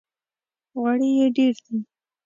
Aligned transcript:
غوړي 0.79 1.09
یې 1.17 1.27
ډېر 1.37 1.55
دي! 1.65 1.77